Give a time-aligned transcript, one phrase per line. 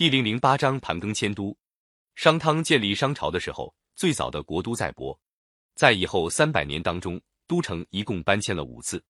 [0.00, 1.54] 第零零八章盘庚迁都。
[2.14, 5.14] 商汤建立商朝的时候，最早的国都在亳，
[5.74, 9.04] 在以后三百年当中，都城一共搬迁了五次。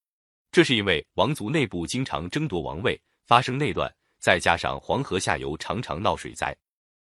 [0.51, 6.53] 这是因为王族内部经常争夺王位，发生内乱，再加上黄河下游常常闹水灾，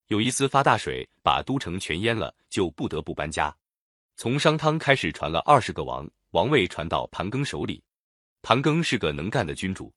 [0.09, 3.52] 有一次发大水把都城全淹了，就不得不搬家。
[4.16, 7.84] 从商汤开始传了二十个王，王位传到盘庚手里。
[8.43, 9.91] 盘庚是个能干的君主，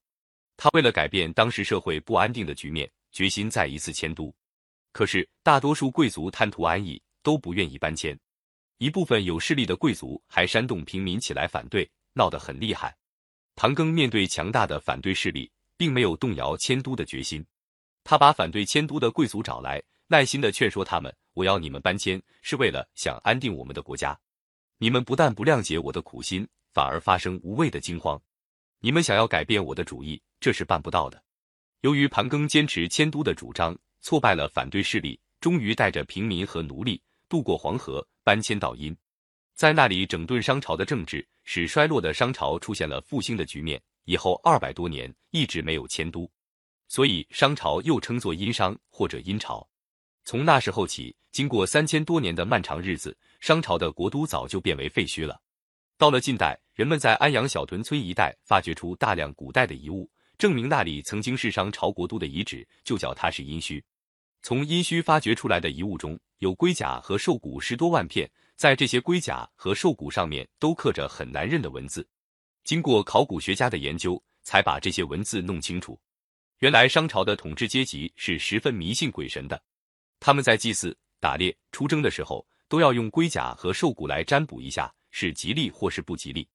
[0.57, 2.89] 他为了改变当时社会不安定的局面。
[3.15, 4.35] 决心再一次迁都，
[4.91, 8.19] 可是大多数贵族贪图安逸，都不愿意搬迁。
[8.77, 12.93] 一部分有势力的贵族还煽动平民起来反对，闹得很厉害。
[13.55, 17.45] 盘庚面对强大的反对势力，并没有动摇迁都的决心。
[18.03, 24.19] 他把反对迁都的贵族找来，耐心的劝说他们：“我要你们搬迁，是为了想安定我们的国家。
[24.77, 28.21] 你们不但不谅解我的苦心，反而发生无谓的惊慌。
[28.79, 31.23] 你们想要改变我的主意，这是办不到的。”
[31.85, 36.99] 由于盘庚坚持迁都的主张，挫败了反对势力，终于带着平民和奴隶
[37.29, 38.97] 渡过黄河，搬迁到殷，
[39.53, 43.79] 在那里整顿商朝的政治，使衰落的商朝出现了复兴的局面。
[44.05, 46.27] 以后二百多年一直没有迁都，
[46.87, 49.69] 所以商朝又称作殷商或者殷朝。
[50.23, 55.39] 从那时候起，经过三千多年的漫长日子，商朝的国都早就变为废墟了。
[55.99, 60.09] 到了近代，人们在安阳小屯村一带发掘出大量古代的遗物。
[60.37, 63.81] 证明那里曾经是商朝国都的遗址，就叫它是殷墟。
[64.41, 72.07] 从殷墟发掘出来的遗物中有龟甲和兽骨十多万片，在这些龟甲和兽骨上面都刻着很难认的文字。
[72.63, 75.99] 经过考古学家的研究，才把这些文字弄清楚。
[76.59, 79.61] 原来商朝的统治阶级是十分迷信鬼神的，
[80.19, 86.47] 他们在祭祀、打猎、出征的时候，都要用龟甲和兽骨来占卜一下，是吉利或是不吉利。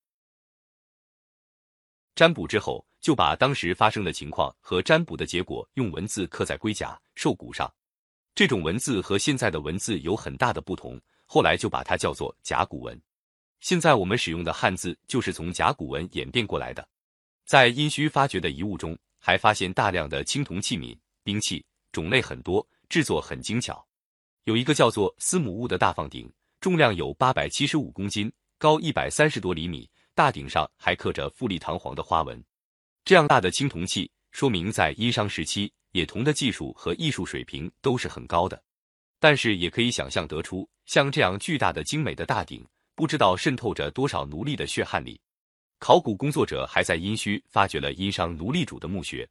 [2.21, 2.85] 占卜之后。
[3.01, 7.73] 就把当时发生的情况和占卜的结果用文字刻在龟甲、兽骨上。
[8.35, 13.01] 这种文字和现在的文字有很大的不同，后来就把它叫做甲骨文。
[13.61, 16.86] 现在我们使用的汉字就是从甲骨文演变过来的。
[17.47, 20.95] 在殷墟发掘的遗物中，还发现大量的青铜器皿、
[21.25, 23.83] 兵器，种类很多，制作很精巧。
[24.45, 26.30] 有一个叫做司母戊的大放鼎，
[26.61, 32.43] 重量有八百七十五公斤，高一百三十多厘米，大鼎上还刻着富丽堂皇的花纹。
[33.05, 38.63] 这样大的青铜器，说明在殷商时期，冶铜的技术和艺术水平都是很高的。
[39.19, 45.21] 但是也可以想象得出，像这样巨大的精美的大鼎，不知道渗透着多少奴隶的血汗里。
[45.79, 49.29] 考古工作者还在殷墟发掘了殷商奴隶主的墓穴，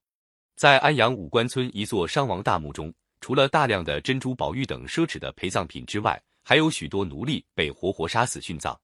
[0.56, 8.80] 在安阳五官村一座商王大墓中，除了大量的珍珠宝玉等奢侈的陪葬品之外，还有许多奴隶被活活杀死殉葬。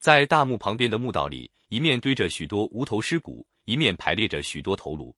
[0.00, 3.46] 在大墓旁边的墓道里，一面堆着许多无头尸骨。
[3.66, 5.14] 一面排列着许多头颅。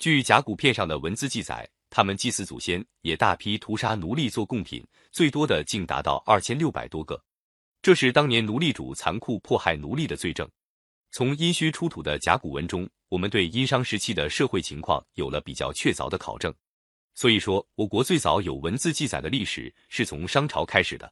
[0.00, 7.22] 据甲骨片上的文字记载，他们祭祀祖先，也大批屠杀奴隶做贡品，最多的竟达到二千六百多个。
[7.80, 10.46] 这是当年奴隶主残酷迫害奴隶的罪证。
[11.12, 16.52] 从殷墟出土的甲骨文中，我们对殷商时期的社会情况有了比较确凿的考证。
[17.14, 21.10] 所以说，我国最早有文字记载的历史是从商朝开始的。